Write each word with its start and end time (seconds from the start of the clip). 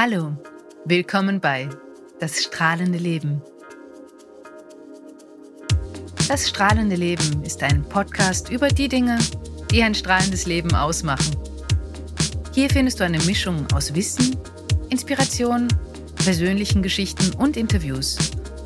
Hallo, 0.00 0.36
willkommen 0.84 1.40
bei 1.40 1.68
Das 2.20 2.40
strahlende 2.44 2.98
Leben. 2.98 3.42
Das 6.28 6.48
strahlende 6.48 6.94
Leben 6.94 7.42
ist 7.42 7.64
ein 7.64 7.82
Podcast 7.82 8.48
über 8.48 8.68
die 8.68 8.86
Dinge, 8.88 9.18
die 9.72 9.82
ein 9.82 9.96
strahlendes 9.96 10.46
Leben 10.46 10.72
ausmachen. 10.72 11.36
Hier 12.54 12.70
findest 12.70 13.00
du 13.00 13.04
eine 13.04 13.18
Mischung 13.24 13.66
aus 13.74 13.92
Wissen, 13.92 14.36
Inspiration, 14.88 15.66
persönlichen 16.24 16.80
Geschichten 16.80 17.34
und 17.34 17.56
Interviews, 17.56 18.18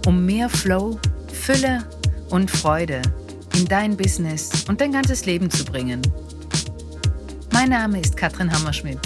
um 0.04 0.26
mehr 0.26 0.50
Flow, 0.50 1.00
Fülle 1.32 1.88
und 2.28 2.50
Freude 2.50 3.00
in 3.56 3.64
dein 3.64 3.96
Business 3.96 4.66
und 4.68 4.82
dein 4.82 4.92
ganzes 4.92 5.24
Leben 5.24 5.48
zu 5.48 5.64
bringen. 5.64 6.02
Mein 7.54 7.70
Name 7.70 8.02
ist 8.02 8.18
Katrin 8.18 8.52
Hammerschmidt. 8.52 9.00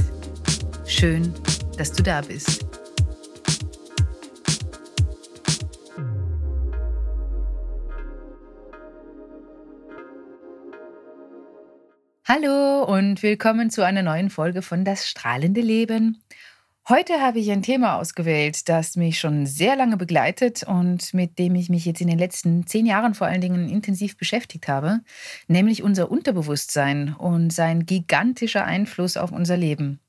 Schön, 0.86 1.32
dass 1.76 1.92
du 1.92 2.02
da 2.02 2.20
bist. 2.20 2.66
Hallo 12.24 12.84
und 12.84 13.22
willkommen 13.22 13.70
zu 13.70 13.84
einer 13.84 14.02
neuen 14.02 14.30
Folge 14.30 14.60
von 14.60 14.84
Das 14.84 15.06
strahlende 15.06 15.60
Leben. 15.60 16.22
Heute 16.88 17.20
habe 17.20 17.40
ich 17.40 17.50
ein 17.50 17.62
Thema 17.62 17.98
ausgewählt, 17.98 18.68
das 18.68 18.94
mich 18.94 19.18
schon 19.18 19.44
sehr 19.46 19.74
lange 19.74 19.96
begleitet 19.96 20.62
und 20.62 21.14
mit 21.14 21.38
dem 21.38 21.56
ich 21.56 21.68
mich 21.68 21.84
jetzt 21.84 22.00
in 22.00 22.06
den 22.06 22.18
letzten 22.18 22.66
zehn 22.66 22.86
Jahren 22.86 23.14
vor 23.14 23.26
allen 23.26 23.40
Dingen 23.40 23.68
intensiv 23.68 24.16
beschäftigt 24.16 24.68
habe, 24.68 25.00
nämlich 25.48 25.82
unser 25.82 26.10
Unterbewusstsein 26.10 27.14
und 27.14 27.52
sein 27.52 27.86
gigantischer 27.86 28.64
Einfluss 28.64 29.16
auf 29.16 29.32
unser 29.32 29.56
Leben. 29.56 30.00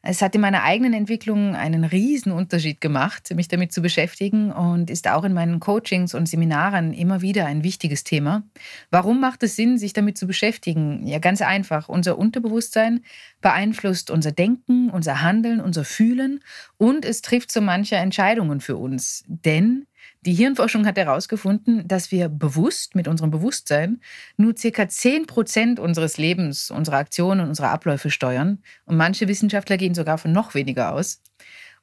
Es 0.00 0.22
hat 0.22 0.32
in 0.36 0.40
meiner 0.40 0.62
eigenen 0.62 0.94
Entwicklung 0.94 1.56
einen 1.56 1.82
riesen 1.82 2.30
Unterschied 2.30 2.80
gemacht, 2.80 3.34
mich 3.34 3.48
damit 3.48 3.72
zu 3.72 3.82
beschäftigen 3.82 4.52
und 4.52 4.90
ist 4.90 5.08
auch 5.08 5.24
in 5.24 5.32
meinen 5.32 5.58
Coachings 5.58 6.14
und 6.14 6.28
Seminaren 6.28 6.92
immer 6.94 7.20
wieder 7.20 7.46
ein 7.46 7.64
wichtiges 7.64 8.04
Thema. 8.04 8.44
Warum 8.92 9.20
macht 9.20 9.42
es 9.42 9.56
Sinn, 9.56 9.76
sich 9.76 9.94
damit 9.94 10.16
zu 10.16 10.28
beschäftigen? 10.28 11.04
Ja, 11.04 11.18
ganz 11.18 11.42
einfach. 11.42 11.88
Unser 11.88 12.16
Unterbewusstsein 12.16 13.00
beeinflusst 13.40 14.12
unser 14.12 14.30
Denken, 14.30 14.88
unser 14.90 15.20
Handeln, 15.20 15.60
unser 15.60 15.84
Fühlen 15.84 16.40
und 16.76 17.04
es 17.04 17.20
trifft 17.20 17.50
so 17.50 17.60
manche 17.60 17.96
Entscheidungen 17.96 18.60
für 18.60 18.76
uns. 18.76 19.24
Denn 19.26 19.87
die 20.28 20.34
Hirnforschung 20.34 20.84
hat 20.84 20.98
herausgefunden, 20.98 21.88
dass 21.88 22.12
wir 22.12 22.28
bewusst 22.28 22.94
mit 22.94 23.08
unserem 23.08 23.30
Bewusstsein 23.30 24.02
nur 24.36 24.54
circa 24.54 24.86
10 24.86 25.26
Prozent 25.26 25.80
unseres 25.80 26.18
Lebens, 26.18 26.70
unserer 26.70 26.98
Aktionen 26.98 27.40
und 27.40 27.48
unserer 27.48 27.70
Abläufe 27.70 28.10
steuern. 28.10 28.58
Und 28.84 28.98
manche 28.98 29.26
Wissenschaftler 29.26 29.78
gehen 29.78 29.94
sogar 29.94 30.18
von 30.18 30.30
noch 30.30 30.52
weniger 30.52 30.92
aus. 30.92 31.22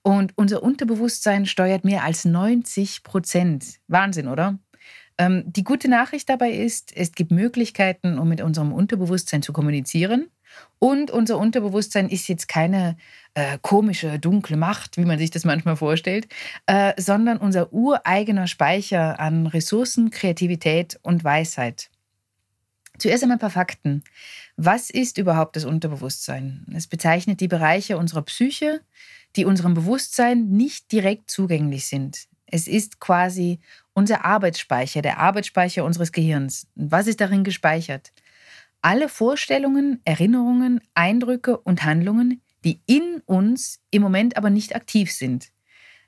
Und 0.04 0.34
unser 0.36 0.62
Unterbewusstsein 0.62 1.48
steuert 1.48 1.86
mehr 1.86 2.04
als 2.04 2.24
90 2.24 3.02
Prozent. 3.02 3.80
Wahnsinn, 3.88 4.28
oder? 4.28 4.60
Ähm, 5.18 5.46
die 5.48 5.64
gute 5.64 5.88
Nachricht 5.88 6.30
dabei 6.30 6.52
ist, 6.52 6.96
es 6.96 7.14
gibt 7.14 7.32
Möglichkeiten, 7.32 8.20
um 8.20 8.30
mit 8.30 8.42
unserem 8.42 8.74
Unterbewusstsein 8.74 9.42
zu 9.42 9.54
kommunizieren. 9.54 10.28
Und 10.80 11.10
unser 11.10 11.38
Unterbewusstsein 11.38 12.10
ist 12.10 12.28
jetzt 12.28 12.48
keine 12.48 12.98
äh, 13.34 13.58
komische, 13.62 14.20
dunkle 14.20 14.58
Macht, 14.58 14.98
wie 14.98 15.06
man 15.06 15.18
sich 15.18 15.32
das 15.32 15.46
manchmal 15.46 15.76
vorstellt, 15.76 16.28
äh, 16.68 16.94
sondern 16.98 17.38
unser 17.38 17.74
ureigener 17.74 18.48
Speicher 18.48 19.20
an 19.20 19.48
Ressourcen, 19.48 20.10
Kreativität 20.10 21.00
und 21.02 21.24
Weisheit. 21.24 21.90
Zuerst 22.98 23.24
einmal 23.24 23.38
ein 23.38 23.42
paar 23.42 23.50
Fakten. 23.50 24.04
Was 24.58 24.90
ist 24.90 25.18
überhaupt 25.18 25.56
das 25.56 25.66
Unterbewusstsein? 25.66 26.66
Es 26.74 26.88
bezeichnet 26.88 27.42
die 27.42 27.48
Bereiche 27.48 27.98
unserer 27.98 28.22
Psyche, 28.22 28.82
die 29.36 29.46
unserem 29.46 29.74
Bewusstsein 29.74 30.48
nicht 30.50 30.92
direkt 30.92 31.30
zugänglich 31.30 31.88
sind. 31.88 32.28
Es 32.46 32.68
ist 32.68 33.00
quasi 33.00 33.60
unser 33.94 34.24
Arbeitsspeicher, 34.24 35.02
der 35.02 35.20
Arbeitsspeicher 35.20 35.84
unseres 35.84 36.12
Gehirns. 36.12 36.68
Was 36.76 37.08
ist 37.08 37.20
darin 37.20 37.44
gespeichert? 37.44 38.14
Alle 38.86 39.10
Vorstellungen, 39.10 40.00
Erinnerungen, 40.06 40.80
Eindrücke 40.94 41.58
und 41.58 41.84
Handlungen, 41.84 42.44
die 42.64 42.82
in 42.86 43.20
uns 43.26 43.80
im 43.90 44.04
Moment 44.04 44.38
aber 44.38 44.52
nicht 44.52 44.76
aktiv 44.76 45.12
sind. 45.12 45.50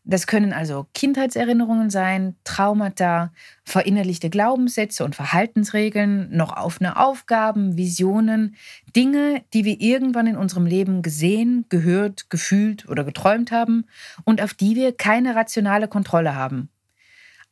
Das 0.04 0.28
können 0.28 0.54
also 0.54 0.86
Kindheitserinnerungen 0.94 1.90
sein, 1.90 2.36
Traumata, 2.44 3.34
verinnerlichte 3.64 4.30
Glaubenssätze 4.30 5.04
und 5.04 5.16
Verhaltensregeln, 5.16 6.30
noch 6.30 6.56
offene 6.56 6.98
Aufgaben, 6.98 7.78
Visionen, 7.78 8.56
Dinge, 8.96 9.42
die 9.56 9.66
wir 9.66 9.82
irgendwann 9.82 10.28
in 10.28 10.38
unserem 10.38 10.68
Leben 10.68 11.02
gesehen, 11.02 11.66
gehört, 11.70 12.30
gefühlt 12.30 12.88
oder 12.88 13.04
geträumt 13.04 13.52
haben 13.52 13.86
und 14.24 14.40
auf 14.40 14.54
die 14.54 14.76
wir 14.76 14.96
keine 14.96 15.34
rationale 15.34 15.88
Kontrolle 15.88 16.36
haben. 16.36 16.70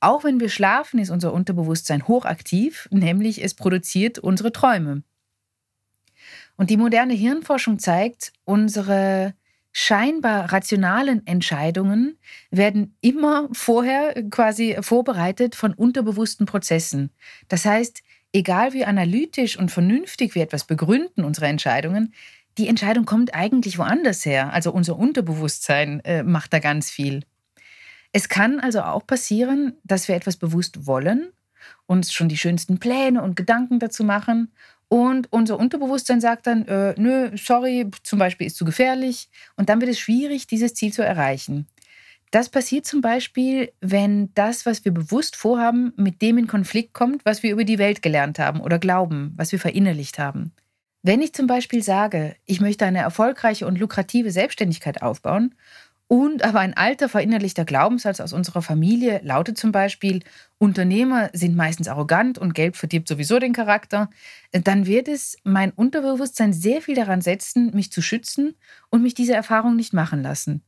Auch 0.01 0.23
wenn 0.23 0.39
wir 0.39 0.49
schlafen, 0.49 0.99
ist 0.99 1.09
unser 1.09 1.33
Unterbewusstsein 1.33 2.07
hochaktiv, 2.07 2.87
nämlich 2.91 3.43
es 3.43 3.55
produziert 3.55 4.19
unsere 4.19 4.51
Träume. 4.51 5.01
Und 6.57 6.69
die 6.69 6.77
moderne 6.77 7.13
Hirnforschung 7.13 7.79
zeigt, 7.79 8.31
unsere 8.45 9.33
scheinbar 9.77 10.53
rationalen 10.53 11.27
Entscheidungen 11.27 12.17
werden 12.49 12.95
immer 13.01 13.49
vorher 13.51 14.13
quasi 14.29 14.77
vorbereitet 14.79 15.53
von 15.53 15.73
unterbewussten 15.73 16.45
Prozessen. 16.45 17.11
Das 17.49 17.65
heißt, 17.65 18.01
egal 18.31 18.71
wie 18.71 18.85
analytisch 18.85 19.59
und 19.59 19.71
vernünftig 19.71 20.33
wir 20.33 20.43
etwas 20.43 20.63
begründen, 20.63 21.25
unsere 21.25 21.47
Entscheidungen, 21.47 22.13
die 22.57 22.69
Entscheidung 22.69 23.03
kommt 23.03 23.35
eigentlich 23.35 23.77
woanders 23.77 24.25
her. 24.25 24.53
Also 24.53 24.71
unser 24.71 24.97
Unterbewusstsein 24.97 25.99
äh, 26.05 26.23
macht 26.23 26.53
da 26.53 26.59
ganz 26.59 26.89
viel. 26.89 27.23
Es 28.13 28.29
kann 28.29 28.61
also 28.61 28.81
auch 28.81 29.05
passieren, 29.05 29.73
dass 29.83 30.07
wir 30.07 30.15
etwas 30.15 30.37
bewusst 30.37 30.87
wollen, 30.87 31.33
uns 31.85 32.13
schon 32.13 32.29
die 32.29 32.37
schönsten 32.37 32.79
Pläne 32.79 33.21
und 33.21 33.35
Gedanken 33.35 33.79
dazu 33.79 34.05
machen 34.05 34.53
und 34.87 35.31
unser 35.31 35.59
Unterbewusstsein 35.59 36.21
sagt 36.21 36.47
dann, 36.47 36.67
äh, 36.67 36.93
nö, 36.97 37.31
sorry, 37.35 37.89
zum 38.03 38.19
Beispiel 38.19 38.47
ist 38.47 38.57
zu 38.57 38.65
gefährlich. 38.65 39.29
Und 39.55 39.69
dann 39.69 39.81
wird 39.81 39.91
es 39.91 39.99
schwierig, 39.99 40.47
dieses 40.47 40.73
Ziel 40.73 40.93
zu 40.93 41.03
erreichen. 41.03 41.67
Das 42.31 42.49
passiert 42.49 42.85
zum 42.85 43.01
Beispiel, 43.01 43.71
wenn 43.81 44.33
das, 44.33 44.65
was 44.65 44.83
wir 44.83 44.93
bewusst 44.93 45.35
vorhaben, 45.35 45.93
mit 45.95 46.21
dem 46.21 46.37
in 46.37 46.47
Konflikt 46.47 46.93
kommt, 46.93 47.23
was 47.25 47.43
wir 47.43 47.51
über 47.51 47.63
die 47.63 47.77
Welt 47.77 48.01
gelernt 48.01 48.39
haben 48.39 48.59
oder 48.59 48.77
glauben, 48.77 49.33
was 49.37 49.51
wir 49.51 49.59
verinnerlicht 49.59 50.19
haben. 50.19 50.51
Wenn 51.01 51.21
ich 51.21 51.33
zum 51.33 51.47
Beispiel 51.47 51.83
sage, 51.83 52.35
ich 52.45 52.61
möchte 52.61 52.85
eine 52.85 52.99
erfolgreiche 52.99 53.67
und 53.67 53.79
lukrative 53.79 54.31
Selbstständigkeit 54.31 55.01
aufbauen 55.01 55.55
und 56.07 56.43
aber 56.43 56.59
ein 56.59 56.75
alter 56.75 57.09
verinnerlichter 57.09 57.65
Glaubenssatz 57.65 58.19
aus 58.19 58.31
unserer 58.31 58.61
Familie 58.61 59.21
lautet 59.23 59.57
zum 59.57 59.71
Beispiel, 59.71 60.21
Unternehmer 60.59 61.29
sind 61.33 61.55
meistens 61.55 61.87
arrogant 61.87 62.37
und 62.37 62.53
Geld 62.53 62.77
verdirbt 62.77 63.07
sowieso 63.07 63.39
den 63.39 63.53
Charakter, 63.53 64.09
dann 64.51 64.85
wird 64.85 65.07
es 65.07 65.37
mein 65.43 65.71
Unterbewusstsein 65.71 66.53
sehr 66.53 66.81
viel 66.81 66.95
daran 66.95 67.21
setzen, 67.21 67.71
mich 67.73 67.91
zu 67.91 68.03
schützen 68.03 68.55
und 68.89 69.01
mich 69.01 69.15
diese 69.15 69.33
Erfahrung 69.33 69.75
nicht 69.75 69.93
machen 69.93 70.21
lassen. 70.21 70.63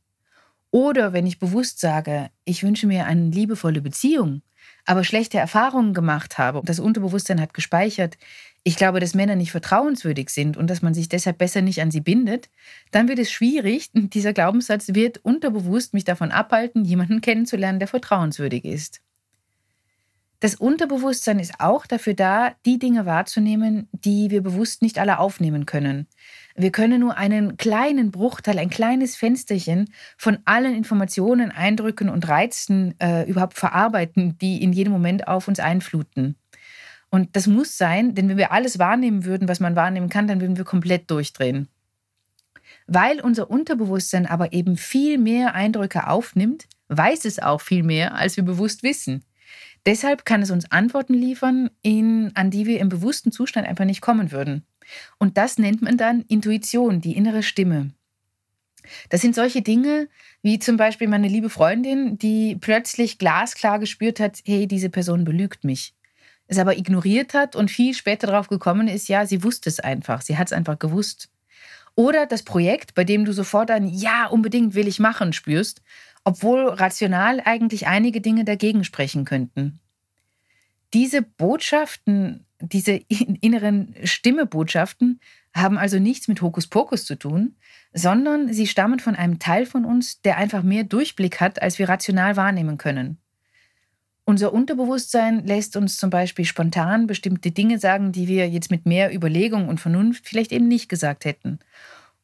Oder 0.70 1.12
wenn 1.12 1.26
ich 1.26 1.38
bewusst 1.38 1.78
sage, 1.80 2.30
ich 2.44 2.64
wünsche 2.64 2.88
mir 2.88 3.06
eine 3.06 3.30
liebevolle 3.30 3.80
Beziehung, 3.80 4.42
aber 4.84 5.04
schlechte 5.04 5.38
Erfahrungen 5.38 5.94
gemacht 5.94 6.36
habe, 6.36 6.62
das 6.64 6.80
Unterbewusstsein 6.80 7.40
hat 7.40 7.54
gespeichert, 7.54 8.18
ich 8.68 8.76
glaube, 8.76 9.00
dass 9.00 9.14
Männer 9.14 9.34
nicht 9.34 9.50
vertrauenswürdig 9.50 10.28
sind 10.28 10.58
und 10.58 10.68
dass 10.68 10.82
man 10.82 10.92
sich 10.92 11.08
deshalb 11.08 11.38
besser 11.38 11.62
nicht 11.62 11.80
an 11.80 11.90
sie 11.90 12.02
bindet, 12.02 12.50
dann 12.90 13.08
wird 13.08 13.18
es 13.18 13.30
schwierig. 13.30 13.88
Dieser 13.94 14.34
Glaubenssatz 14.34 14.88
wird 14.88 15.16
unterbewusst 15.24 15.94
mich 15.94 16.04
davon 16.04 16.30
abhalten, 16.30 16.84
jemanden 16.84 17.22
kennenzulernen, 17.22 17.78
der 17.78 17.88
vertrauenswürdig 17.88 18.66
ist. 18.66 19.00
Das 20.40 20.54
Unterbewusstsein 20.54 21.38
ist 21.38 21.60
auch 21.60 21.86
dafür 21.86 22.12
da, 22.12 22.52
die 22.66 22.78
Dinge 22.78 23.06
wahrzunehmen, 23.06 23.88
die 23.92 24.30
wir 24.30 24.42
bewusst 24.42 24.82
nicht 24.82 24.98
alle 24.98 25.18
aufnehmen 25.18 25.64
können. 25.64 26.06
Wir 26.54 26.70
können 26.70 27.00
nur 27.00 27.16
einen 27.16 27.56
kleinen 27.56 28.10
Bruchteil, 28.10 28.58
ein 28.58 28.68
kleines 28.68 29.16
Fensterchen 29.16 29.94
von 30.18 30.40
allen 30.44 30.74
Informationen, 30.74 31.50
Eindrücken 31.52 32.10
und 32.10 32.28
Reizen 32.28 32.94
äh, 33.00 33.24
überhaupt 33.24 33.54
verarbeiten, 33.54 34.36
die 34.36 34.62
in 34.62 34.74
jedem 34.74 34.92
Moment 34.92 35.26
auf 35.26 35.48
uns 35.48 35.58
einfluten. 35.58 36.36
Und 37.10 37.36
das 37.36 37.46
muss 37.46 37.78
sein, 37.78 38.14
denn 38.14 38.28
wenn 38.28 38.36
wir 38.36 38.52
alles 38.52 38.78
wahrnehmen 38.78 39.24
würden, 39.24 39.48
was 39.48 39.60
man 39.60 39.76
wahrnehmen 39.76 40.08
kann, 40.08 40.28
dann 40.28 40.40
würden 40.40 40.56
wir 40.56 40.64
komplett 40.64 41.10
durchdrehen. 41.10 41.68
Weil 42.86 43.20
unser 43.20 43.50
Unterbewusstsein 43.50 44.26
aber 44.26 44.52
eben 44.52 44.76
viel 44.76 45.18
mehr 45.18 45.54
Eindrücke 45.54 46.08
aufnimmt, 46.08 46.66
weiß 46.88 47.24
es 47.24 47.38
auch 47.38 47.60
viel 47.60 47.82
mehr, 47.82 48.14
als 48.14 48.36
wir 48.36 48.44
bewusst 48.44 48.82
wissen. 48.82 49.24
Deshalb 49.86 50.26
kann 50.26 50.42
es 50.42 50.50
uns 50.50 50.70
Antworten 50.70 51.14
liefern, 51.14 51.70
in, 51.82 52.32
an 52.34 52.50
die 52.50 52.66
wir 52.66 52.80
im 52.80 52.88
bewussten 52.88 53.32
Zustand 53.32 53.66
einfach 53.66 53.84
nicht 53.84 54.02
kommen 54.02 54.32
würden. 54.32 54.66
Und 55.18 55.38
das 55.38 55.58
nennt 55.58 55.80
man 55.82 55.96
dann 55.96 56.22
Intuition, 56.28 57.00
die 57.00 57.16
innere 57.16 57.42
Stimme. 57.42 57.92
Das 59.10 59.20
sind 59.20 59.34
solche 59.34 59.62
Dinge, 59.62 60.08
wie 60.42 60.58
zum 60.58 60.76
Beispiel 60.76 61.08
meine 61.08 61.28
liebe 61.28 61.50
Freundin, 61.50 62.18
die 62.18 62.56
plötzlich 62.56 63.18
glasklar 63.18 63.78
gespürt 63.78 64.20
hat, 64.20 64.40
hey, 64.46 64.66
diese 64.66 64.88
Person 64.88 65.24
belügt 65.24 65.64
mich 65.64 65.94
es 66.48 66.58
aber 66.58 66.76
ignoriert 66.76 67.34
hat 67.34 67.54
und 67.54 67.70
viel 67.70 67.94
später 67.94 68.26
darauf 68.26 68.48
gekommen 68.48 68.88
ist, 68.88 69.08
ja, 69.08 69.26
sie 69.26 69.44
wusste 69.44 69.68
es 69.68 69.80
einfach, 69.80 70.22
sie 70.22 70.36
hat 70.36 70.48
es 70.48 70.52
einfach 70.52 70.78
gewusst. 70.78 71.28
Oder 71.94 72.26
das 72.26 72.42
Projekt, 72.42 72.94
bei 72.94 73.04
dem 73.04 73.24
du 73.24 73.32
sofort 73.32 73.70
ein 73.70 73.88
Ja, 73.88 74.26
unbedingt 74.26 74.74
will 74.74 74.88
ich 74.88 74.98
machen 74.98 75.32
spürst, 75.32 75.82
obwohl 76.24 76.68
rational 76.68 77.42
eigentlich 77.44 77.86
einige 77.86 78.20
Dinge 78.20 78.44
dagegen 78.44 78.84
sprechen 78.84 79.24
könnten. 79.24 79.80
Diese 80.94 81.22
Botschaften, 81.22 82.46
diese 82.60 83.00
inneren 83.40 83.94
Stimmebotschaften 84.04 85.20
haben 85.54 85.76
also 85.76 85.98
nichts 85.98 86.28
mit 86.28 86.40
Hokuspokus 86.40 87.04
zu 87.04 87.16
tun, 87.16 87.56
sondern 87.92 88.52
sie 88.52 88.66
stammen 88.66 89.00
von 89.00 89.16
einem 89.16 89.38
Teil 89.38 89.66
von 89.66 89.84
uns, 89.84 90.22
der 90.22 90.36
einfach 90.38 90.62
mehr 90.62 90.84
Durchblick 90.84 91.40
hat, 91.40 91.60
als 91.60 91.78
wir 91.78 91.88
rational 91.88 92.36
wahrnehmen 92.36 92.78
können. 92.78 93.18
Unser 94.28 94.52
Unterbewusstsein 94.52 95.46
lässt 95.46 95.74
uns 95.74 95.96
zum 95.96 96.10
Beispiel 96.10 96.44
spontan 96.44 97.06
bestimmte 97.06 97.50
Dinge 97.50 97.78
sagen, 97.78 98.12
die 98.12 98.28
wir 98.28 98.46
jetzt 98.46 98.70
mit 98.70 98.84
mehr 98.84 99.10
Überlegung 99.14 99.70
und 99.70 99.80
Vernunft 99.80 100.28
vielleicht 100.28 100.52
eben 100.52 100.68
nicht 100.68 100.90
gesagt 100.90 101.24
hätten. 101.24 101.60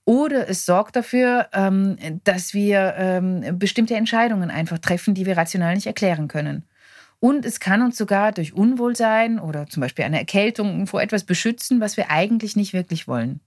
Oder 0.04 0.46
es 0.50 0.66
sorgt 0.66 0.96
dafür, 0.96 1.48
ähm, 1.54 1.96
dass 2.24 2.52
wir 2.52 2.92
ähm, 2.98 3.58
bestimmte 3.58 3.94
Entscheidungen 3.94 4.50
einfach 4.50 4.78
treffen, 4.80 5.14
die 5.14 5.24
wir 5.24 5.38
rational 5.38 5.76
nicht 5.76 5.86
erklären 5.86 6.28
können. 6.28 6.64
Und 7.20 7.46
es 7.46 7.58
kann 7.58 7.80
uns 7.80 7.96
sogar 7.96 8.32
durch 8.32 8.52
Unwohlsein 8.52 9.38
oder 9.38 9.66
zum 9.66 9.80
Beispiel 9.80 10.04
eine 10.04 10.18
Erkältung 10.18 10.86
vor 10.86 11.00
etwas 11.00 11.24
beschützen, 11.24 11.80
was 11.80 11.96
wir 11.96 12.10
eigentlich 12.10 12.54
nicht 12.54 12.74
wirklich 12.74 13.08
wollen. 13.08 13.40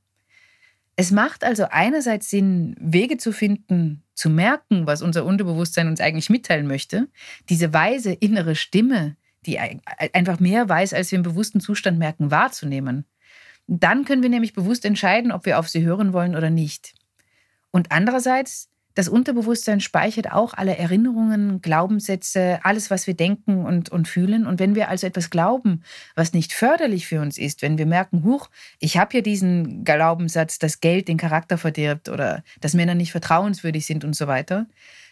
Es 1.00 1.12
macht 1.12 1.44
also 1.44 1.68
einerseits 1.70 2.32
Sinn, 2.32 2.76
Wege 2.80 3.18
zu 3.18 3.32
finden, 3.32 4.04
zu 4.16 4.32
merken, 4.32 4.88
was 4.88 5.04
unser 5.04 5.26
Unterbewusstsein 5.26 5.88
uns 5.88 6.02
eigentlich 6.02 6.32
mitteilen 6.32 6.66
möchte. 6.66 7.08
Diese 7.50 7.72
weise 7.72 8.14
innere 8.14 8.56
Stimme, 8.56 9.16
die 9.46 9.60
einfach 9.60 10.40
mehr 10.40 10.68
weiß, 10.68 10.94
als 10.94 11.12
wir 11.12 11.18
im 11.18 11.24
bewussten 11.24 11.60
Zustand 11.60 12.00
merken, 12.00 12.32
wahrzunehmen. 12.32 13.06
Dann 13.68 14.06
können 14.06 14.24
wir 14.24 14.30
nämlich 14.30 14.54
bewusst 14.54 14.86
entscheiden, 14.86 15.32
ob 15.32 15.46
wir 15.46 15.60
auf 15.60 15.70
sie 15.70 15.84
hören 15.84 16.14
wollen 16.14 16.36
oder 16.36 16.50
nicht. 16.50 16.96
Und 17.70 17.92
andererseits 17.92 18.70
das 18.98 19.10
Unterbewusstsein 19.10 19.80
speichert 19.80 20.32
auch 20.32 20.56
alle 20.56 20.76
Erinnerungen, 20.76 21.62
Glaubenssätze, 21.62 22.60
alles, 22.64 22.90
was 22.90 23.06
wir 23.06 23.14
denken 23.14 23.64
und, 23.64 23.90
und 23.90 24.08
fühlen. 24.08 24.48
Und 24.48 24.60
wenn 24.60 24.74
wir 24.74 24.90
also 24.90 25.06
etwas 25.06 25.30
glauben, 25.30 25.84
was 26.16 26.34
nicht 26.34 26.52
förderlich 26.52 27.06
für 27.06 27.22
uns 27.22 27.38
ist, 27.38 27.62
wenn 27.62 27.78
wir 27.78 27.86
merken, 27.86 28.24
huch, 28.24 28.50
ich 28.80 28.98
habe 28.98 29.18
ja 29.18 29.22
diesen 29.22 29.84
Glaubenssatz, 29.84 30.58
dass 30.58 30.80
Geld 30.80 31.10
den 31.10 31.18
Charakter 31.18 31.60
verdirbt 31.60 32.10
oder 32.10 32.44
dass 32.60 32.74
Männer 32.74 32.96
nicht 32.96 33.12
vertrauenswürdig 33.12 33.86
sind 33.86 34.04
und 34.04 34.16
so 34.16 34.26
weiter, 34.26 34.66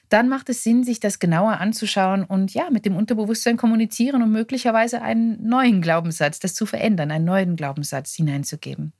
dann 0.09 0.29
macht 0.29 0.49
es 0.49 0.63
Sinn, 0.63 0.83
sich 0.83 0.99
das 0.99 1.19
genauer 1.19 1.59
anzuschauen 1.59 2.23
und 2.23 2.55
ja, 2.55 2.71
mit 2.71 2.85
dem 2.85 2.95
Unterbewusstsein 2.95 3.55
kommunizieren 3.55 4.23
und 4.23 4.31
möglicherweise 4.31 5.03
einen 5.03 5.47
neuen 5.47 5.83
Glaubenssatz, 5.83 6.39
das 6.39 6.55
zu 6.55 6.65
verändern, 6.65 7.11
einen 7.11 7.25
neuen 7.25 7.55
Glaubenssatz 7.55 8.15
hineinzugeben. 8.15 8.93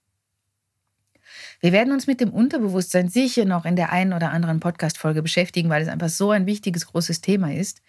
Wir 1.62 1.72
werden 1.72 1.94
uns 1.94 2.08
mit 2.08 2.22
dem 2.22 2.32
Unterbewusstsein 2.32 3.10
sicher 3.10 3.46
noch 3.46 3.66
in 3.66 3.76
der 3.76 3.92
einen 3.92 4.14
oder 4.14 4.32
anderen 4.32 4.60
Podcast-Folge 4.60 5.22
beschäftigen, 5.22 5.70
weil 5.70 5.82
es 5.82 5.88
einfach 5.88 6.10
so 6.10 6.32
ein 6.32 6.46
wichtiges, 6.46 6.88
großes 6.88 7.22
Thema 7.22 7.54
ist. 7.54 7.82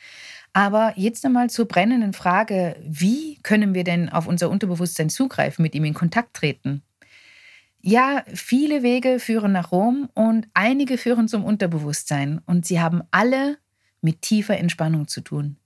Aber 0.52 0.94
jetzt 0.96 1.24
einmal 1.24 1.50
zur 1.50 1.66
brennenden 1.66 2.12
Frage, 2.12 2.76
wie 2.82 3.38
können 3.42 3.74
wir 3.74 3.84
denn 3.84 4.08
auf 4.08 4.26
unser 4.26 4.48
Unterbewusstsein 4.48 5.10
zugreifen, 5.10 5.62
mit 5.62 5.74
ihm 5.74 5.84
in 5.84 5.94
Kontakt 5.94 6.34
treten? 6.34 6.82
Ja, 7.82 8.24
viele 8.32 8.82
Wege 8.82 9.20
führen 9.20 9.52
nach 9.52 9.70
Rom 9.70 10.08
und 10.14 10.48
einige 10.54 10.98
führen 10.98 11.28
zum 11.28 11.44
Unterbewusstsein 11.44 12.40
und 12.46 12.66
sie 12.66 12.80
haben 12.80 13.02
alle 13.10 13.58
mit 14.00 14.22
tiefer 14.22 14.56
Entspannung 14.58 15.08
zu 15.08 15.20
tun. 15.20 15.56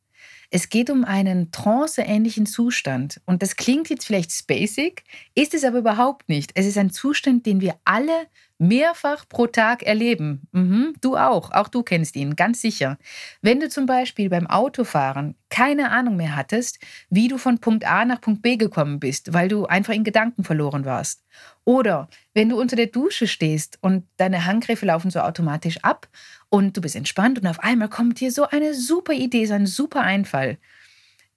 Es 0.50 0.68
geht 0.68 0.90
um 0.90 1.04
einen 1.04 1.52
tranceähnlichen 1.52 2.44
Zustand. 2.44 3.20
Und 3.24 3.42
das 3.42 3.56
klingt 3.56 3.88
jetzt 3.88 4.04
vielleicht 4.04 4.32
spacig, 4.32 5.04
ist 5.34 5.54
es 5.54 5.64
aber 5.64 5.78
überhaupt 5.78 6.28
nicht. 6.28 6.50
Es 6.54 6.66
ist 6.66 6.76
ein 6.76 6.90
Zustand, 6.90 7.46
den 7.46 7.60
wir 7.60 7.76
alle 7.84 8.26
mehrfach 8.60 9.28
pro 9.28 9.46
Tag 9.46 9.82
erleben. 9.82 10.42
Mhm, 10.52 10.94
du 11.00 11.16
auch, 11.16 11.50
auch 11.52 11.68
du 11.68 11.82
kennst 11.82 12.14
ihn, 12.16 12.36
ganz 12.36 12.60
sicher. 12.60 12.98
Wenn 13.42 13.60
du 13.60 13.68
zum 13.68 13.86
Beispiel 13.86 14.28
beim 14.30 14.46
Autofahren 14.46 15.34
keine 15.48 15.90
Ahnung 15.90 16.16
mehr 16.16 16.36
hattest, 16.36 16.78
wie 17.10 17.28
du 17.28 17.38
von 17.38 17.58
Punkt 17.58 17.84
A 17.86 18.04
nach 18.04 18.20
Punkt 18.20 18.42
B 18.42 18.56
gekommen 18.56 19.00
bist, 19.00 19.32
weil 19.32 19.48
du 19.48 19.66
einfach 19.66 19.94
in 19.94 20.04
Gedanken 20.04 20.44
verloren 20.44 20.84
warst. 20.84 21.24
Oder 21.64 22.08
wenn 22.34 22.48
du 22.48 22.60
unter 22.60 22.76
der 22.76 22.86
Dusche 22.86 23.26
stehst 23.26 23.78
und 23.80 24.04
deine 24.16 24.44
Handgriffe 24.46 24.86
laufen 24.86 25.10
so 25.10 25.20
automatisch 25.20 25.78
ab 25.82 26.08
und 26.48 26.76
du 26.76 26.80
bist 26.80 26.96
entspannt 26.96 27.38
und 27.40 27.46
auf 27.46 27.60
einmal 27.60 27.88
kommt 27.88 28.20
dir 28.20 28.30
so 28.30 28.44
eine 28.46 28.74
super 28.74 29.12
Idee, 29.14 29.46
so 29.46 29.54
ein 29.54 29.66
super 29.66 30.02
Einfall. 30.02 30.58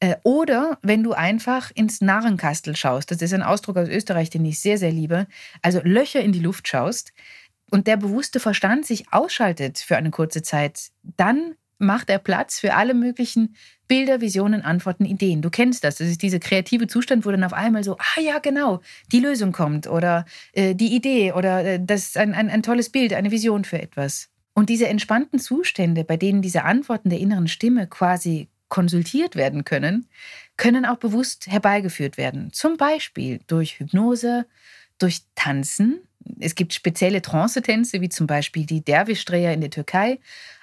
Äh, 0.04 0.18
oder 0.24 0.78
wenn 0.82 1.02
du 1.02 1.14
einfach 1.14 1.72
ins 1.74 2.02
Narrenkastel 2.02 2.76
schaust, 2.76 3.10
das 3.10 3.22
ist 3.22 3.34
ein 3.34 3.42
Ausdruck 3.42 3.78
aus 3.78 3.88
Österreich, 3.88 4.30
den 4.30 4.44
ich 4.44 4.60
sehr, 4.60 4.78
sehr 4.78 4.92
liebe, 4.92 5.28
also 5.62 5.80
Löcher 5.82 6.20
in 6.20 6.34
die 6.34 6.42
Luft 6.42 6.68
schaust 6.68 7.14
und 7.72 7.88
der 7.88 7.96
bewusste 7.96 8.42
Verstand 8.42 8.86
sich 8.86 9.14
ausschaltet 9.14 9.80
für 9.80 9.96
eine 9.96 10.12
kurze 10.12 10.42
Zeit, 10.42 10.92
dann 11.16 11.56
macht 11.78 12.10
er 12.10 12.20
Platz 12.20 12.60
für 12.60 12.74
alle 12.74 12.94
möglichen 12.94 13.56
Bilder, 13.88 14.20
Visionen, 14.20 14.62
Antworten, 14.62 15.06
Ideen. 15.06 15.42
Du 15.42 15.50
kennst 15.50 15.86
das. 15.86 15.96
Das 15.96 16.08
ist 16.10 16.22
dieser 16.22 16.40
kreative 16.40 16.88
Zustand, 16.88 17.26
wo 17.26 17.32
dann 17.32 17.44
auf 17.46 17.54
einmal 17.54 17.86
so, 17.86 17.96
ah 17.98 18.22
ja, 18.22 18.40
genau, 18.40 18.82
die 19.14 19.22
Lösung 19.22 19.54
kommt 19.54 19.88
oder 19.88 20.26
äh, 20.52 20.76
die 20.76 20.96
Idee 20.96 21.32
oder 21.32 21.64
äh, 21.64 21.80
das 21.82 22.08
ist 22.08 22.18
ein, 22.18 22.34
ein, 22.34 22.50
ein 22.50 22.62
tolles 22.62 22.90
Bild, 22.90 23.14
eine 23.14 23.32
Vision 23.32 23.64
für 23.64 23.82
etwas. 23.82 24.30
Und 24.54 24.70
diese 24.70 24.88
entspannten 24.88 25.40
Zustände, 25.40 26.04
bei 26.04 26.18
denen 26.18 26.42
diese 26.42 26.64
Antworten 26.64 27.10
der 27.10 27.20
inneren 27.20 27.48
Stimme 27.48 27.88
quasi 27.88 28.50
konsultiert 28.74 29.36
werden 29.36 29.66
können, 29.66 30.08
können 30.58 30.84
auch 30.84 30.98
bewusst 30.98 31.46
herbeigeführt 31.46 32.18
werden. 32.18 32.52
Zum 32.54 32.76
Beispiel 32.76 33.40
durch 33.46 33.78
Hypnose, 33.78 34.48
durch 34.98 35.22
Tanzen. 35.36 36.00
Es 36.40 36.56
gibt 36.56 36.74
spezielle 36.74 37.22
Trance-Tänze, 37.22 38.02
wie 38.02 38.10
zum 38.10 38.26
Beispiel 38.26 38.66
die 38.66 38.84
Derwisch-Dreher 38.84 39.54
in 39.54 39.62
der 39.62 39.70
Türkei. 39.70 40.20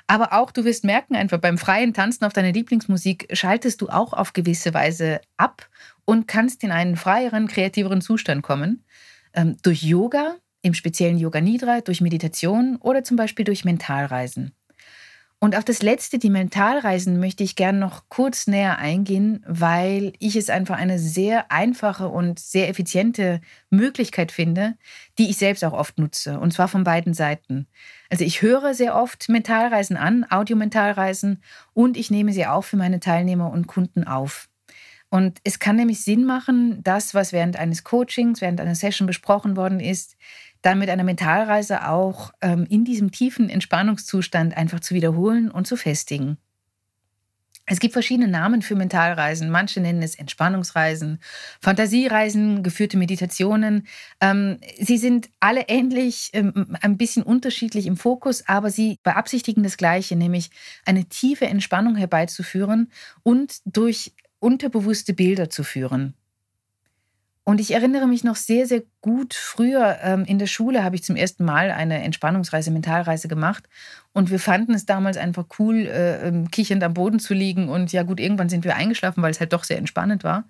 Aber 0.09 0.33
auch, 0.33 0.51
du 0.51 0.65
wirst 0.65 0.83
merken, 0.83 1.15
einfach 1.15 1.39
beim 1.39 1.57
freien 1.57 1.95
Tanzen 1.95 2.25
auf 2.25 2.33
deine 2.33 2.51
Lieblingsmusik 2.51 3.29
schaltest 3.33 3.81
du 3.81 3.89
auch 3.89 4.13
auf 4.13 4.33
gewisse 4.33 4.75
Weise 4.75 5.21
ab 5.37 5.69
und 6.05 6.27
kannst 6.27 6.65
in 6.65 6.73
einen 6.73 6.97
freieren, 6.97 7.47
kreativeren 7.47 8.01
Zustand 8.01 8.43
kommen. 8.43 8.83
Ähm, 9.35 9.57
durch 9.63 9.85
Yoga, 9.85 10.35
im 10.63 10.75
speziellen 10.75 11.17
Yoga 11.17 11.41
Nidra, 11.41 11.81
durch 11.81 12.01
Meditation 12.01 12.75
oder 12.81 13.05
zum 13.05 13.17
Beispiel 13.17 13.45
durch 13.45 13.65
Mentalreisen. 13.65 14.53
Und 15.43 15.57
auf 15.57 15.65
das 15.65 15.81
letzte, 15.81 16.19
die 16.19 16.29
Mentalreisen, 16.29 17.19
möchte 17.19 17.43
ich 17.43 17.57
gerne 17.57 17.79
noch 17.79 18.11
kurz 18.11 18.47
näher 18.47 18.79
eingehen, 18.79 19.43
weil 19.49 20.13
ich 20.19 20.37
es 20.37 20.51
einfach 20.51 20.77
eine 20.77 20.99
sehr 20.99 21.51
einfache 21.51 22.09
und 22.09 22.39
sehr 22.39 22.69
effiziente 22.69 23.41
Möglichkeit 23.71 24.33
finde, 24.33 24.77
die 25.17 25.31
ich 25.31 25.39
selbst 25.39 25.65
auch 25.65 25.73
oft 25.73 25.99
nutze. 25.99 26.39
Und 26.39 26.53
zwar 26.53 26.69
von 26.69 26.85
beiden 26.85 27.15
Seiten. 27.15 27.67
Also 28.11 28.23
ich 28.23 28.43
höre 28.43 28.75
sehr 28.75 28.95
oft 28.95 29.31
Mentalreisen 29.31 29.97
an, 29.97 30.27
Audiomentalreisen, 30.29 31.43
und 31.73 31.97
ich 31.97 32.11
nehme 32.11 32.35
sie 32.35 32.47
auch 32.47 32.65
für 32.65 32.77
meine 32.77 33.01
Teilnehmer 33.01 33.51
und 33.51 33.67
Kunden 33.67 34.05
auf. 34.05 34.51
Und 35.09 35.39
es 35.43 35.59
kann 35.59 35.77
nämlich 35.77 36.05
Sinn 36.05 36.25
machen, 36.25 36.83
das, 36.85 37.15
was 37.15 37.33
während 37.33 37.57
eines 37.57 37.83
Coachings, 37.83 38.43
während 38.43 38.61
einer 38.61 38.77
Session 38.77 39.07
besprochen 39.07 39.57
worden 39.57 39.81
ist, 39.81 40.17
dann 40.63 40.79
mit 40.79 40.91
einer 40.91 41.05
Mentalreise 41.05 41.89
auch 41.89 42.33
ähm, 42.41 42.67
in 42.69 42.85
diesem 42.85 43.11
tiefen 43.11 43.49
Entspannungszustand 43.49 44.57
einfach 44.57 44.81
zu 44.81 44.95
wiederholen 44.95 45.51
und 45.51 45.67
zu 45.67 45.77
festigen. 45.77 46.39
Es 47.67 47.79
gibt 47.79 47.93
verschiedene 47.93 48.27
Namen 48.27 48.63
für 48.63 48.75
Mentalreisen. 48.75 49.49
Manche 49.49 49.81
nennen 49.81 50.03
es 50.03 50.17
Entspannungsreisen, 50.17 51.21
Fantasiereisen, 51.61 52.65
geführte 52.65 52.97
Meditationen. 52.97 53.87
Ähm, 54.21 54.59
sie 54.81 54.99
sind 54.99 55.31
alle 55.39 55.69
ähnlich, 55.69 56.31
ähm, 56.33 56.77
ein 56.81 56.97
bisschen 56.97 57.23
unterschiedlich 57.23 57.87
im 57.87 57.97
Fokus, 57.97 58.49
aber 58.49 58.71
sie 58.71 58.99
beabsichtigen 59.05 59.63
das 59.63 59.77
Gleiche, 59.77 60.17
nämlich 60.17 60.51
eine 60.85 61.05
tiefe 61.05 61.47
Entspannung 61.47 61.95
herbeizuführen 61.95 62.91
und 63.23 63.61
durch 63.65 64.15
unterbewusste 64.41 65.15
Bilder 65.15 65.49
zu 65.49 65.63
führen. 65.63 66.15
Und 67.51 67.61
ich 67.61 67.75
erinnere 67.75 68.07
mich 68.07 68.23
noch 68.23 68.37
sehr, 68.37 68.65
sehr 68.69 68.85
gut, 69.01 69.35
früher 69.35 69.99
ähm, 70.05 70.25
in 70.25 70.39
der 70.39 70.47
Schule 70.47 70.85
habe 70.85 70.95
ich 70.95 71.03
zum 71.03 71.17
ersten 71.17 71.45
Mal 71.45 71.73
eine 71.73 72.01
Entspannungsreise, 72.05 72.71
Mentalreise 72.71 73.27
gemacht. 73.27 73.69
Und 74.13 74.31
wir 74.31 74.39
fanden 74.39 74.73
es 74.73 74.87
damals 74.87 75.17
einfach 75.17 75.47
cool, 75.59 75.89
äh, 75.89 76.29
ähm, 76.29 76.53
kichernd 76.53 76.85
am 76.85 76.95
Boden 76.95 77.19
zu 77.19 77.35
liegen. 77.35 77.69
Und 77.69 77.91
ja 77.91 78.05
gut, 78.05 78.21
irgendwann 78.21 78.49
sind 78.49 78.63
wir 78.63 78.77
eingeschlafen, 78.77 79.21
weil 79.21 79.33
es 79.33 79.41
halt 79.41 79.53
doch 79.53 79.65
sehr 79.65 79.79
entspannend 79.79 80.23
war. 80.23 80.45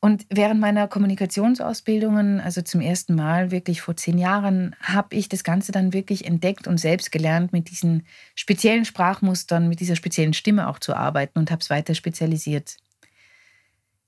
Und 0.00 0.26
während 0.28 0.60
meiner 0.60 0.88
Kommunikationsausbildungen, 0.88 2.38
also 2.40 2.60
zum 2.60 2.82
ersten 2.82 3.14
Mal 3.14 3.50
wirklich 3.50 3.80
vor 3.80 3.96
zehn 3.96 4.18
Jahren, 4.18 4.76
habe 4.82 5.16
ich 5.16 5.30
das 5.30 5.42
Ganze 5.42 5.72
dann 5.72 5.94
wirklich 5.94 6.26
entdeckt 6.26 6.68
und 6.68 6.76
selbst 6.76 7.12
gelernt, 7.12 7.54
mit 7.54 7.70
diesen 7.70 8.06
speziellen 8.34 8.84
Sprachmustern, 8.84 9.70
mit 9.70 9.80
dieser 9.80 9.96
speziellen 9.96 10.34
Stimme 10.34 10.68
auch 10.68 10.80
zu 10.80 10.94
arbeiten 10.94 11.38
und 11.38 11.50
habe 11.50 11.62
es 11.62 11.70
weiter 11.70 11.94
spezialisiert. 11.94 12.76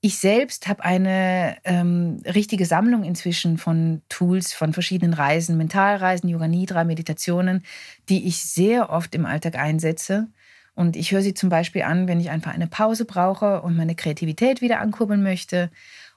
Ich 0.01 0.17
selbst 0.17 0.67
habe 0.67 0.85
eine 0.85 1.57
ähm, 1.65 2.21
richtige 2.25 2.65
Sammlung 2.65 3.03
inzwischen 3.03 3.57
von 3.57 4.01
Tools, 4.07 4.53
von 4.53 4.71
verschiedenen 4.71 5.13
Reisen, 5.13 5.57
Mentalreisen, 5.57 6.29
Yoga 6.29 6.47
Nidra, 6.47 6.85
Meditationen, 6.85 7.63
die 8.07 8.25
ich 8.25 8.37
sehr 8.37 8.91
oft 8.91 9.13
im 9.13 9.25
Alltag 9.25 9.55
einsetze. 9.55 10.27
Und 10.73 10.95
ich 10.95 11.11
höre 11.11 11.21
sie 11.21 11.33
zum 11.33 11.49
Beispiel 11.49 11.81
an, 11.81 12.07
wenn 12.07 12.21
ich 12.21 12.29
einfach 12.29 12.53
eine 12.53 12.67
Pause 12.67 13.03
brauche 13.03 13.61
und 13.61 13.75
meine 13.75 13.95
Kreativität 13.95 14.61
wieder 14.61 14.79
ankurbeln 14.79 15.21
möchte. 15.21 15.69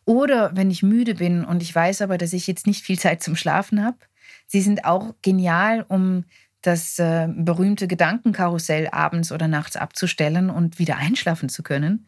Oder 0.05 0.53
wenn 0.55 0.71
ich 0.71 0.85
müde 0.85 1.17
bin 1.17 1.45
und 1.45 1.61
ich 1.61 1.75
weiß 1.75 2.03
aber, 2.03 2.19
dass 2.19 2.33
ich 2.33 2.47
jetzt 2.47 2.69
nicht 2.69 2.85
viel 2.85 2.99
Zeit 2.99 3.23
zum 3.23 3.35
Schlafen 3.35 3.85
habe, 3.85 3.99
Sie 4.47 4.61
sind 4.61 4.85
auch 4.85 5.15
genial, 5.23 5.85
um 5.89 6.25
das 6.61 6.99
äh, 6.99 7.27
berühmte 7.35 7.89
Gedankenkarussell 7.89 8.89
abends 8.93 9.33
oder 9.33 9.49
nachts 9.49 9.77
abzustellen 9.77 10.51
und 10.51 10.79
wieder 10.79 10.97
einschlafen 10.99 11.49
zu 11.49 11.63
können. 11.63 12.07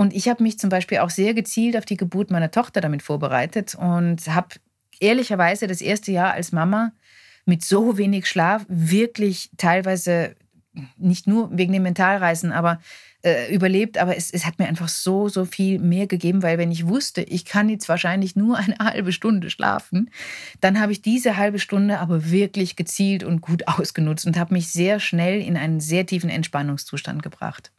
Und 0.00 0.14
ich 0.14 0.30
habe 0.30 0.42
mich 0.42 0.58
zum 0.58 0.70
Beispiel 0.70 1.00
auch 1.00 1.10
sehr 1.10 1.34
gezielt 1.34 1.76
auf 1.76 1.84
die 1.84 1.98
Geburt 1.98 2.30
meiner 2.30 2.50
Tochter 2.50 2.80
damit 2.80 3.02
vorbereitet 3.02 3.74
und 3.74 4.26
habe 4.28 4.48
ehrlicherweise 4.98 5.66
das 5.66 5.82
erste 5.82 6.10
Jahr 6.10 6.32
als 6.32 6.52
Mama 6.52 6.92
mit 7.44 7.62
so 7.62 7.98
wenig 7.98 8.26
Schlaf 8.26 8.64
wirklich 8.66 9.50
teilweise 9.58 10.36
nicht 10.96 11.26
nur 11.26 11.50
wegen 11.54 11.74
den 11.74 11.82
Mentalreisen, 11.82 12.50
aber 12.50 12.80
äh, 13.22 13.54
überlebt, 13.54 13.98
aber 13.98 14.16
es, 14.16 14.30
es 14.30 14.46
hat 14.46 14.58
mir 14.58 14.68
einfach 14.68 14.88
so, 14.88 15.28
so 15.28 15.44
viel 15.44 15.78
mehr 15.78 16.06
gegeben, 16.06 16.42
weil 16.42 16.56
wenn 16.56 16.72
ich 16.72 16.88
wusste, 16.88 17.20
ich 17.20 17.44
kann 17.44 17.68
jetzt 17.68 17.90
wahrscheinlich 17.90 18.34
nur 18.34 18.56
eine 18.56 18.78
halbe 18.82 19.12
Stunde 19.12 19.50
schlafen, 19.50 20.10
dann 20.62 20.80
habe 20.80 20.92
ich 20.92 21.02
diese 21.02 21.36
halbe 21.36 21.58
Stunde 21.58 21.98
aber 21.98 22.30
wirklich 22.30 22.74
gezielt 22.74 23.22
und 23.22 23.42
gut 23.42 23.68
ausgenutzt 23.68 24.24
und 24.24 24.38
habe 24.38 24.54
mich 24.54 24.68
sehr 24.68 24.98
schnell 24.98 25.42
in 25.42 25.58
einen 25.58 25.80
sehr 25.80 26.06
tiefen 26.06 26.30
Entspannungszustand 26.30 27.22
gebracht. 27.22 27.70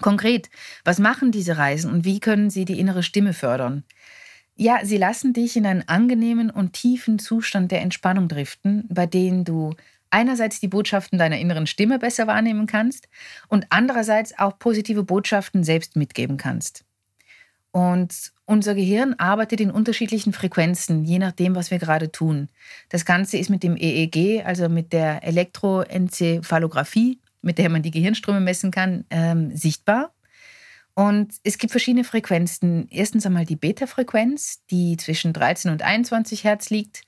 Konkret, 0.00 0.50
was 0.84 0.98
machen 0.98 1.32
diese 1.32 1.56
Reisen 1.56 1.92
und 1.92 2.04
wie 2.04 2.20
können 2.20 2.50
sie 2.50 2.64
die 2.64 2.78
innere 2.78 3.02
Stimme 3.02 3.32
fördern? 3.32 3.84
Ja, 4.56 4.80
sie 4.84 4.98
lassen 4.98 5.32
dich 5.32 5.56
in 5.56 5.66
einen 5.66 5.88
angenehmen 5.88 6.50
und 6.50 6.74
tiefen 6.74 7.18
Zustand 7.18 7.72
der 7.72 7.80
Entspannung 7.80 8.28
driften, 8.28 8.84
bei 8.90 9.06
dem 9.06 9.44
du 9.44 9.74
einerseits 10.10 10.60
die 10.60 10.68
Botschaften 10.68 11.18
deiner 11.18 11.38
inneren 11.38 11.66
Stimme 11.66 11.98
besser 11.98 12.26
wahrnehmen 12.26 12.66
kannst 12.66 13.08
und 13.48 13.66
andererseits 13.70 14.38
auch 14.38 14.58
positive 14.58 15.02
Botschaften 15.02 15.64
selbst 15.64 15.96
mitgeben 15.96 16.36
kannst. 16.36 16.84
Und 17.72 18.32
unser 18.46 18.74
Gehirn 18.74 19.14
arbeitet 19.14 19.60
in 19.60 19.70
unterschiedlichen 19.70 20.32
Frequenzen, 20.32 21.04
je 21.04 21.20
nachdem, 21.20 21.54
was 21.54 21.70
wir 21.70 21.78
gerade 21.78 22.10
tun. 22.10 22.48
Das 22.88 23.04
Ganze 23.04 23.38
ist 23.38 23.48
mit 23.48 23.62
dem 23.62 23.76
EEG, 23.76 24.44
also 24.44 24.68
mit 24.68 24.92
der 24.92 25.22
Elektroenzephalographie, 25.22 27.20
mit 27.42 27.58
der 27.58 27.68
man 27.68 27.82
die 27.82 27.90
Gehirnströme 27.90 28.40
messen 28.40 28.70
kann, 28.70 29.04
ähm, 29.10 29.54
sichtbar. 29.56 30.12
Und 30.94 31.34
es 31.44 31.56
gibt 31.56 31.70
verschiedene 31.70 32.04
Frequenzen. 32.04 32.86
Erstens 32.90 33.24
einmal 33.24 33.46
die 33.46 33.56
Beta-Frequenz, 33.56 34.64
die 34.70 34.96
zwischen 34.96 35.32
13 35.32 35.70
und 35.70 35.82
21 35.82 36.44
Hertz 36.44 36.68
liegt. 36.68 37.02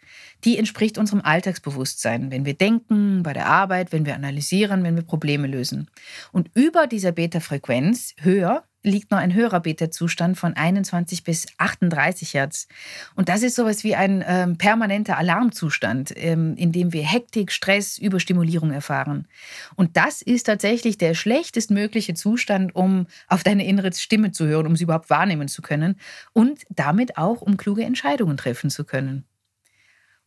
Die 0.44 0.56
entspricht 0.56 0.98
unserem 0.98 1.20
Alltagsbewusstsein, 1.20 2.30
wenn 2.30 2.46
wir 2.46 2.54
denken, 2.54 3.22
bei 3.22 3.32
der 3.32 3.46
Arbeit, 3.46 3.92
wenn 3.92 4.06
wir 4.06 4.14
analysieren, 4.14 4.84
wenn 4.84 4.96
wir 4.96 5.02
Probleme 5.02 5.46
lösen. 5.46 5.90
Und 6.30 6.50
über 6.54 6.86
dieser 6.86 7.12
Beta-Frequenz, 7.12 8.14
höher, 8.20 8.64
liegt 8.82 9.10
noch 9.10 9.18
ein 9.18 9.34
höherer 9.34 9.60
Beta-Zustand 9.60 10.36
von 10.36 10.54
21 10.54 11.24
bis 11.24 11.46
38 11.58 12.34
Hertz. 12.34 12.66
Und 13.14 13.28
das 13.28 13.42
ist 13.42 13.54
sowas 13.54 13.84
wie 13.84 13.94
ein 13.94 14.24
ähm, 14.26 14.58
permanenter 14.58 15.16
Alarmzustand, 15.16 16.12
ähm, 16.16 16.56
in 16.56 16.72
dem 16.72 16.92
wir 16.92 17.02
Hektik, 17.02 17.52
Stress, 17.52 17.98
Überstimulierung 17.98 18.72
erfahren. 18.72 19.28
Und 19.76 19.96
das 19.96 20.22
ist 20.22 20.44
tatsächlich 20.44 20.98
der 20.98 21.14
schlechtestmögliche 21.14 22.14
Zustand, 22.14 22.74
um 22.74 23.06
auf 23.28 23.44
deine 23.44 23.66
innere 23.66 23.92
Stimme 23.92 24.32
zu 24.32 24.46
hören, 24.46 24.66
um 24.66 24.76
sie 24.76 24.84
überhaupt 24.84 25.10
wahrnehmen 25.10 25.48
zu 25.48 25.62
können 25.62 25.96
und 26.32 26.62
damit 26.68 27.16
auch, 27.16 27.40
um 27.40 27.56
kluge 27.56 27.84
Entscheidungen 27.84 28.36
treffen 28.36 28.70
zu 28.70 28.84
können. 28.84 29.24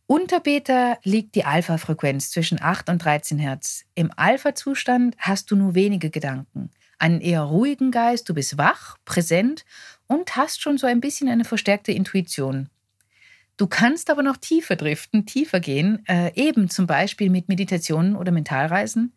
Unter 0.08 0.40
Beta 0.40 1.00
liegt 1.04 1.34
die 1.34 1.46
Alpha-Frequenz 1.46 2.30
zwischen 2.30 2.62
8 2.62 2.90
und 2.90 3.04
13 3.04 3.40
Hertz. 3.40 3.86
Im 3.96 4.12
Alpha-Zustand 4.16 5.16
hast 5.18 5.50
du 5.50 5.56
nur 5.56 5.74
wenige 5.74 6.12
Gedanken 6.12 6.70
einen 7.00 7.22
eher 7.22 7.42
ruhigen 7.42 7.92
Geist, 7.92 8.28
du 8.30 8.34
bist 8.34 8.58
wach, 8.58 8.98
präsent 9.06 9.66
und 10.08 10.36
hast 10.36 10.62
schon 10.62 10.78
so 10.78 10.88
ein 10.88 11.02
bisschen 11.02 11.30
eine 11.30 11.46
verstärkte 11.46 11.92
Intuition. 11.92 12.70
Du 13.58 13.68
kannst 13.68 14.10
aber 14.10 14.22
noch 14.22 14.36
tiefer 14.36 14.76
driften, 14.76 15.26
tiefer 15.26 15.62
gehen, 15.62 16.04
äh, 16.08 16.34
eben 16.36 16.70
zum 16.70 16.88
Beispiel 16.88 17.30
mit 17.30 17.48
Meditationen 17.48 18.18
oder 18.18 18.34
Mentalreisen. 18.34 19.14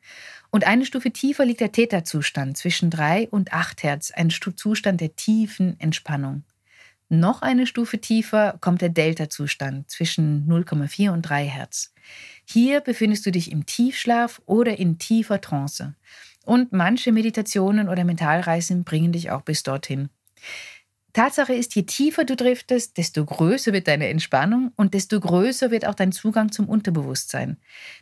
Und 0.50 0.64
eine 0.66 0.87
Stufe 0.87 1.11
tiefer 1.11 1.44
liegt 1.44 1.61
der 1.61 1.73
Theta-Zustand 1.73 2.56
zwischen 2.56 2.88
3 2.88 3.28
und 3.30 3.52
8 3.52 3.82
Hertz, 3.82 4.12
ein 4.12 4.30
Zustand 4.30 5.00
der 5.00 5.16
tiefen 5.16 5.78
Entspannung. 5.80 6.44
Noch 7.11 7.40
eine 7.40 7.66
Stufe 7.66 8.00
tiefer 8.00 8.58
kommt 8.61 8.82
der 8.82 8.90
Delta-Zustand 8.90 9.90
zwischen 9.90 10.47
0,4 10.47 11.11
und 11.11 11.23
3 11.23 11.47
Hertz. 11.47 11.94
Hier 12.44 12.80
befindest 12.80 13.25
du 13.25 13.32
dich 13.32 13.50
im 13.50 13.64
Tiefschlaf 13.64 14.42
oder 14.44 14.78
in 14.78 14.99
tiefer 14.99 15.40
Trance. 15.40 15.94
Und 16.48 16.72
manche 16.72 17.12
Meditationen 17.12 17.90
oder 17.90 18.04
Mentalreisen 18.04 18.82
bringen 18.82 19.12
dich 19.12 19.30
auch 19.30 19.42
bis 19.42 19.64
dorthin. 19.64 20.08
Tatsache 21.12 21.52
ist, 21.52 21.74
je 21.74 21.82
tiefer 21.82 22.24
du 22.24 22.36
driftest, 22.36 22.96
desto 22.96 23.22
größer 23.22 23.74
wird 23.74 23.86
deine 23.86 24.08
Entspannung 24.08 24.72
und 24.74 24.94
desto 24.94 25.20
größer 25.20 25.70
wird 25.70 25.86
auch 25.86 25.94
dein 25.94 26.10
Zugang 26.10 26.50
zum 26.50 26.66
Unterbewusstsein. 26.66 27.58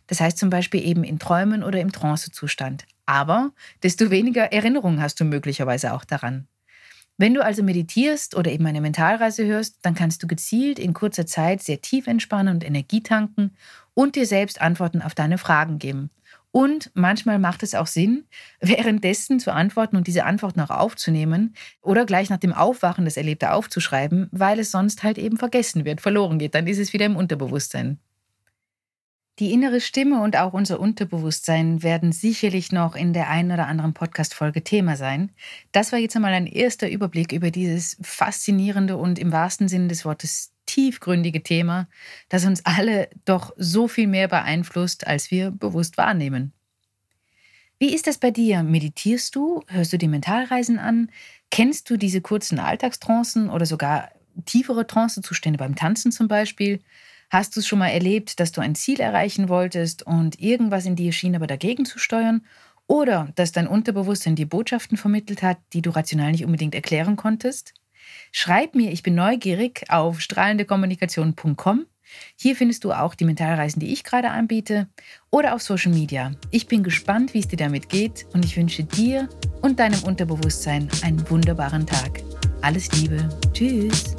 Das 0.07 0.21
heißt 0.21 0.39
zum 0.39 0.49
Beispiel 0.49 0.87
eben 0.87 1.03
in 1.03 1.19
Träumen 1.19 1.65
oder 1.65 1.81
im 1.81 1.91
Trancezustand. 1.91 2.85
Aber 3.05 3.51
desto 3.83 4.13
weniger 4.13 4.53
Erinnerungen 4.53 5.03
hast 5.03 5.19
du 5.19 5.25
möglicherweise 5.25 5.93
auch 5.93 6.05
daran. 6.05 6.47
Wenn 7.19 7.35
du 7.35 7.43
also 7.43 7.65
meditierst 7.65 8.37
oder 8.37 8.53
eben 8.53 8.67
eine 8.67 8.81
Mentalreise 8.81 9.45
hörst, 9.45 9.79
dann 9.83 9.97
kannst 9.97 10.23
du 10.23 10.29
gezielt 10.29 10.79
in 10.79 10.95
kurzer 10.95 11.27
Zeit 11.27 11.65
sehr 11.65 11.81
tief 11.81 12.07
entspannen 12.07 12.55
und 12.55 12.65
Energie 12.65 13.03
tanken 13.03 13.57
und 13.93 14.15
dir 14.15 14.27
selbst 14.27 14.61
Antworten 14.61 15.03
auf 15.03 15.17
deine 15.17 15.37
Fragen 15.39 15.81
geben. 15.81 16.11
Und 16.57 16.91
manchmal 16.95 17.39
macht 17.39 17.63
es 17.63 17.75
auch 17.75 17.87
Sinn, 17.87 18.25
währenddessen 18.61 19.39
zu 19.39 19.53
antworten 19.53 19.95
und 19.95 20.07
diese 20.07 20.25
Antworten 20.25 20.61
auch 20.61 20.71
aufzunehmen 20.71 21.55
oder 21.83 22.07
gleich 22.07 22.31
nach 22.31 22.39
dem 22.39 22.55
Aufwachen 22.55 23.05
das 23.05 23.19
Erlebte 23.19 23.53
aufzuschreiben, 23.53 24.31
weil 24.33 24.59
es 24.59 24.71
sonst 24.71 25.03
halt 25.03 25.19
eben 25.19 25.37
vergessen 25.37 25.85
wird, 25.85 26.01
verloren 26.01 26.39
geht. 26.39 26.55
Dann 26.55 26.67
ist 26.67 26.79
es 26.79 26.95
wieder 26.95 27.05
im 27.05 27.17
Unterbewusstsein. 27.17 27.99
Die 29.39 29.53
innere 29.53 29.83
Stimme 29.83 30.23
und 30.23 30.39
auch 30.39 30.55
unser 30.55 30.81
Unterbewusstsein 30.81 31.83
werden 31.83 32.13
sicherlich 32.13 32.73
noch 32.73 32.97
in 32.97 33.13
der 33.13 33.29
einen 33.29 33.53
oder 33.53 33.67
anderen 33.67 33.93
Podcast-Folge 33.93 34.65
Thema 34.65 34.97
sein. 34.97 35.33
Das 35.73 35.93
war 35.93 35.99
jetzt 35.99 36.17
einmal 36.17 36.33
ein 36.33 36.47
erster 36.47 36.89
Überblick 36.89 37.33
über 37.33 37.51
dieses 37.51 37.99
faszinierende 38.01 38.97
und 38.97 39.19
im 39.19 39.31
wahrsten 39.31 39.69
Sinne 39.69 39.89
des 39.89 40.07
Wortes 40.07 40.56
tiefgründige 40.67 41.43
Thema, 41.43 41.89
das 42.29 42.45
uns 42.45 42.65
alle 42.65 43.09
doch 43.25 43.53
so 43.57 43.89
viel 43.89 44.07
mehr 44.07 44.29
beeinflusst, 44.29 45.07
als 45.07 45.31
wir 45.31 45.51
bewusst 45.51 45.97
wahrnehmen. 45.97 46.53
Wie 47.79 47.95
ist 47.95 48.07
das 48.07 48.19
bei 48.19 48.31
dir? 48.31 48.63
Meditierst 48.63 49.35
du? 49.37 49.63
Hörst 49.67 49.93
du 49.93 49.99
die 49.99 50.09
Mentalreisen 50.09 50.79
an? 50.79 51.11
Kennst 51.51 51.91
du 51.91 51.97
diese 51.97 52.23
kurzen 52.23 52.59
Alltagstrancen 52.59 53.51
oder 53.51 53.67
sogar 53.67 54.11
tiefere 54.47 54.87
Trancezustände 54.87 55.59
beim 55.59 55.77
Tanzen 55.77 56.11
zum 56.11 56.27
Beispiel? 56.27 56.81
Hast 57.29 57.55
du 57.55 57.61
es 57.61 57.67
schon 57.67 57.79
mal 57.79 57.89
erlebt, 57.89 58.41
dass 58.41 58.53
du 58.53 58.61
ein 58.61 58.75
Ziel 58.75 59.01
erreichen 59.01 59.49
wolltest 59.49 60.05
und 60.05 60.41
irgendwas 60.41 60.87
in 60.87 60.97
dir 60.97 61.13
schien 61.13 61.37
aber 61.37 61.47
dagegen 61.47 61.85
zu 61.85 61.99
steuern? 61.99 62.47
Oder 62.87 63.33
dass 63.35 63.53
dein 63.53 63.67
Unterbewusstsein 63.67 64.37
dir 64.37 64.49
Botschaften 64.49 64.97
vermittelt 64.97 65.43
hat, 65.43 65.59
die 65.73 65.83
du 65.83 65.91
rational 65.91 66.31
nicht 66.31 66.45
unbedingt 66.45 66.75
erklären 66.75 67.17
konntest? 67.17 67.75
Schreib 68.33 68.75
mir, 68.75 68.93
ich 68.93 69.03
bin 69.03 69.15
neugierig 69.15 69.85
auf 69.89 70.21
strahlendekommunikation.com. 70.21 71.87
Hier 72.37 72.57
findest 72.57 72.85
du 72.85 72.93
auch 72.93 73.15
die 73.15 73.25
Mentalreisen, 73.25 73.81
die 73.81 73.93
ich 73.93 74.05
gerade 74.05 74.31
anbiete 74.31 74.89
oder 75.31 75.55
auf 75.55 75.63
Social 75.63 75.93
Media. 75.93 76.33
Ich 76.51 76.67
bin 76.67 76.83
gespannt, 76.83 77.35
wie 77.35 77.41
es 77.41 77.49
dir 77.49 77.57
damit 77.57 77.89
geht 77.89 78.27
und 78.33 78.45
ich 78.45 78.57
wünsche 78.57 78.85
dir 78.85 79.29
und 79.63 79.79
deinem 79.81 80.03
Unterbewusstsein 80.05 80.89
einen 81.03 81.29
wunderbaren 81.29 81.87
Tag. 81.87 82.23
Alles 82.63 82.91
Liebe. 82.93 83.29
Tschüss. 83.53 84.17